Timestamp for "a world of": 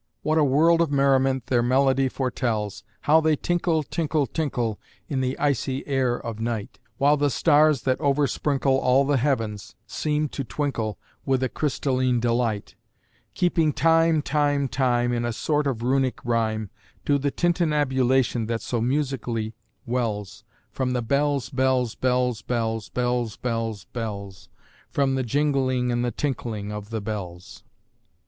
0.39-0.89